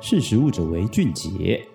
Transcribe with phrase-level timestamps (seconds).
[0.00, 1.66] 识时务者为俊杰。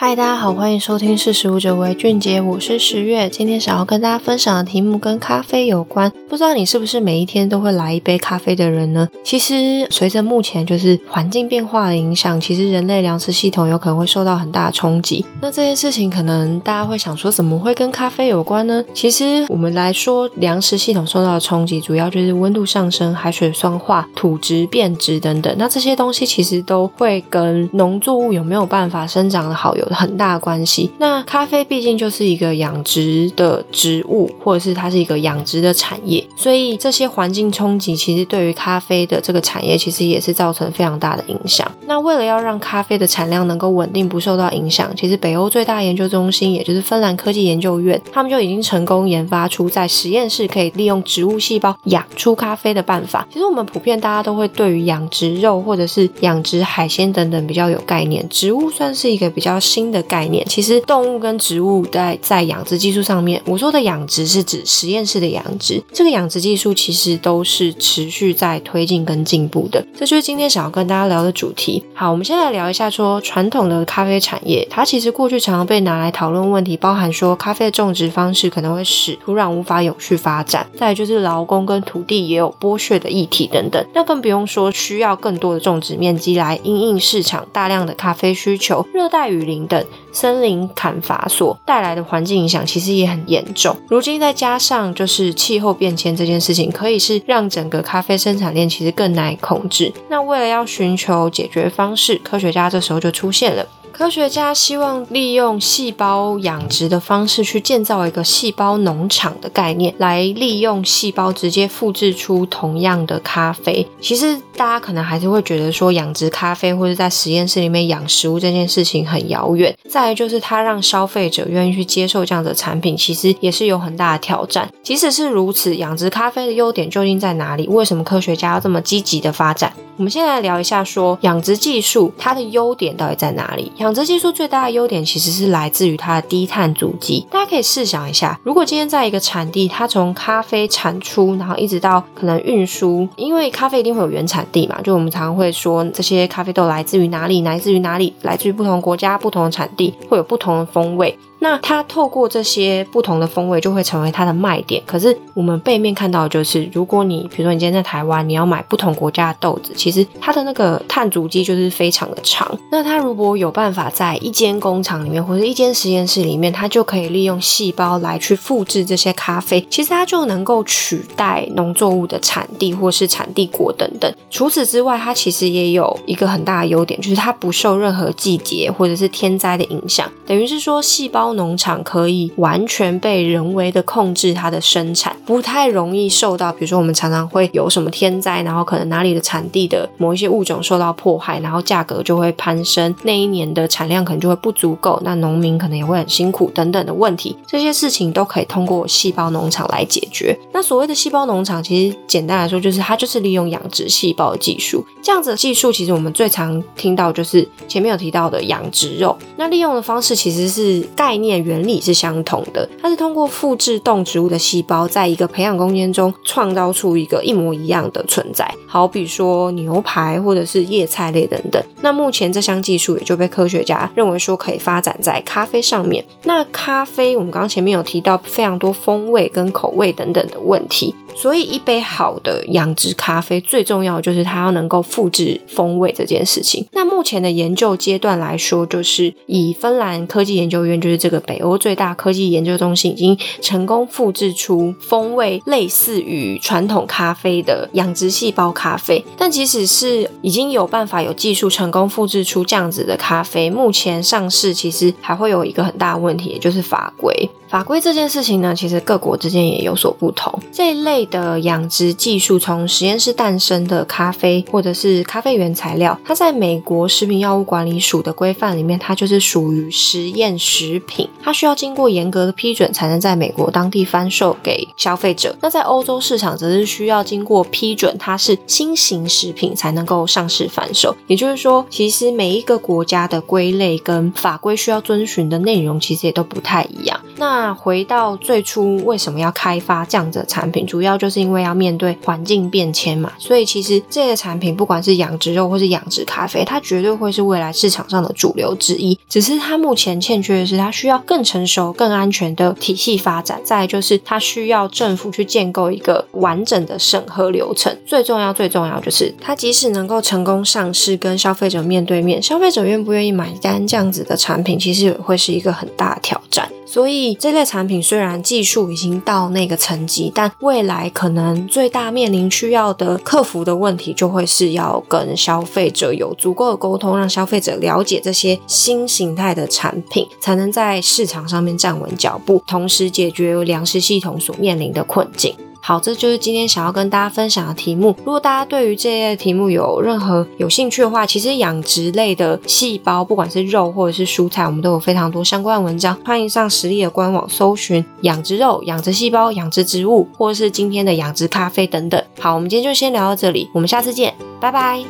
[0.00, 3.28] 嗨，大家好，欢迎收听《识食物者为俊杰》，我是十月。
[3.28, 6.08] 今天想要跟大家分享的题目跟咖啡有关。
[6.28, 9.08] 不知道你是不是每一天都会来一杯咖啡的人呢？
[9.24, 15.26] 其实，随着目前就是环境变化的影响，其实人类粮食系统有可能会受到很大的冲击。
[15.40, 18.84] 那这件事情，可能大家会想说，怎么会跟咖啡有关呢？
[18.94, 25.52] 其实，我们来说，粮食系统受到的冲击，主要就是温度上升、海水酸化、土质变质等等。
[25.58, 30.90] 那这些东西其实都会跟农作物有没有办法生长的好有很大关系。
[30.98, 41.70] 那咖啡毕竟就是一个养殖的植物，或者是它是一个养殖的产业，所以这些环境冲击其实对于咖啡的这个产业其实也是造成非常大的影响。
[41.86, 53.26] 那为了要让咖啡的产量能够稳定不受到影响，其实北欧最大研究中心，也就是芬兰科技研究院，他们就已经成功研发出在实验室可以利用植物细胞养出咖啡的办法。
[53.32, 69.86] 其实我们普遍大家都会对于养殖肉或者是养殖海鲜等等比较有概念，植物算是一个比较新的概念，其实动物跟植物在在养殖技术上面，我说的养殖是指实验室的养殖，这个养殖技术其实都是持续在推进跟进步的。
[69.96, 71.80] 这就是今天想要跟大家聊的主题。
[71.94, 83.80] 好，我们先来聊一下说传统的咖啡产业，它其实过去常常被拿来讨论问题，包含说咖啡的种植方式可能会使土壤无法永续发展，再就是劳工跟土地也有剥削的议题等等。
[83.94, 89.86] 那更不用说需要更多的种植面积来因应市场大量的咖啡需求，热带雨林等。
[90.10, 93.76] 森林砍伐所带来的环境影响其实也很严重。
[93.88, 99.92] 如今再加上就是气候变迁这件事情，可以是让整个咖啡生产链其实更难以控制。
[100.08, 103.64] 那为了要寻求解决方式，科学家这时候就出现了。
[103.98, 113.84] 科学家希望利用细胞养殖的方式去建造一个细胞农场的概念，来利用细胞直接复制出同样的咖啡。
[114.00, 119.76] 其实大家可能还是会觉得说养殖咖啡或者在实验室里面养食物这件事情很遥远。
[119.90, 124.70] 再来就是它让消费者愿意去接受这样的产品，其实也是有很大的挑战。
[124.80, 127.66] 即使是如此，养殖咖啡的优点究竟在哪里？
[127.66, 129.72] 为什么科学家要这么积极的发展？
[129.96, 133.72] 我们现在来聊一下说养殖技术它的优点到底在哪里？
[133.88, 137.26] 养殖技术最大的优点其实是来自于它的低碳足迹。
[137.30, 151.18] 大家可以试想一下，如果今天在一个产地，它从咖啡产出，然后一直到可能运输，因为咖啡一定会有原产地嘛，就我们常常会说这些咖啡豆来自于哪里，来自于哪里，来自于不同国家、不同的产地，会有不同的风味。
[151.40, 154.82] 那它透过这些不同的风味，就会成为它的卖点。
[154.86, 162.58] 可是我们背面看到的就是，如果你比如说你今天在台湾，你要买不同国家的豆子，其实它的那个碳足迹就是非常的长。
[162.72, 174.12] 那它如果有办法在一间工厂里面或者一间实验室里面，它就可以利用细胞来去复制这些咖啡，其实它就能够取代农作物的产地或是产地国等等。
[174.28, 181.27] 除此之外，它其实也有一个很大的优点，就是它不受任何季节或者是天灾的影响，等于是说细胞。
[181.34, 200.38] 农场可以完全被人为的控制它的生产，不太容易受到，比如说我们常常会有什么天灾，然后可能哪里的产地的某一些物种受到迫害，然后价格就会攀升，那一年的产量可能就会不足够，那农民可能也会很辛苦等等的问题，这些事情都可以通过细胞农场来解决。
[200.52, 221.62] 那所谓的细胞农场，其实简单来说就是它就是利用养殖细胞的技术，这样子的技术其实我们最常听到就是前面有提到的养殖肉，那利用的方式其实是概 念原理是相同的，它是通过复制动植物的细胞，在一个培养空间中创造出一个一模一样的存在，好比说牛排或者是叶菜类等等。
[221.80, 226.04] 那目前这项技术也就被科学家认为说可以发展在咖啡上面。
[226.24, 230.94] 那咖啡我们刚刚前面有提到非常多风味跟口味等等的问题。
[231.20, 236.64] 所以，一杯好的养殖咖啡最重要的就是它要能够复制风味这件事情。
[236.72, 249.04] 那目前的研究阶段来说，就是以芬兰科技研究院，就是这个北欧最大科技研究中心，已经成功复制出风味类似于传统咖啡的养殖细胞咖啡。
[249.16, 257.28] 但即使是已经有办法有技术成功复制出这样子的咖啡，目前上市其实还会有一个很大的问题，也就是法规。
[257.48, 260.38] 法规这件事情呢，其实各国之间也有所不同。
[260.52, 275.34] 这一类的养殖技术从实验室诞生的咖啡，或者是咖啡原材料，它在美国食品药物管理署的规范里面，它就是属于实验食品，它需要经过严格的批准才能在美国当地贩售给消费者。
[275.40, 280.94] 那在欧洲市场则是需要经过批准，它是新型食品才能够上市贩售。
[281.06, 287.00] 也就是说，其实每一个国家的归类跟法规需要遵循的内容，其实也都不太一样。
[287.16, 293.12] 那那回到最初为什么要开发这样子的产品，主要就是因为要面对环境变迁嘛。
[293.16, 298.98] 所以其实这些产品不管是养殖肉或是养殖咖啡，它绝对会是未来市场上的主流之一。
[299.08, 303.40] 只是它目前欠缺的是，它需要更成熟、更安全的体系发展。
[303.44, 307.72] 再就是它需要政府去建构一个完整的审核流程。
[307.86, 316.48] 最重要、最重要就是它即使能够成功上市，跟消费者面对面，消费者愿不愿意买单这样子的产品，其实也会是一个很大的挑战。
[316.70, 335.34] 所以这类产品虽然技术已经到那个层级，但未来可能最大面临需要的克服的问题，就会是要跟消费者有足够的沟通，让消费者了解这些新形态的产品，才能在市场上面站稳脚步，同时解决粮食系统所面临的困境。
[335.68, 337.94] 好，这就是今天想要跟大家分享的题目。
[337.98, 345.94] 如果大家对于这些题目有任何有兴趣的话，其实养殖类的细胞，不管是肉或者是蔬菜，我们都有非常多相关的文章。
[346.06, 352.02] 欢迎上实力的官网搜寻养殖肉、养殖细胞、养殖植物，或者是今天的养殖咖啡等等。
[352.18, 354.82] 好，我们今天就先聊到这里，我们下次见，拜拜。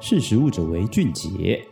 [0.00, 1.64] 识食物者为俊杰。